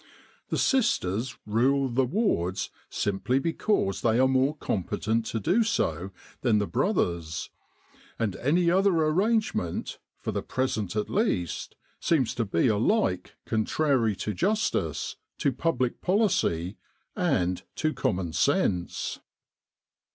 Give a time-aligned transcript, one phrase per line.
[0.49, 6.09] The sisters rule the wards simply because they are more competent to do so
[6.41, 7.51] than the brothers;
[8.17, 14.33] and any other arrangement, for the present at least, seems to be alike contrary to
[14.33, 16.77] justice, to public policy,
[17.15, 19.19] and to common sense.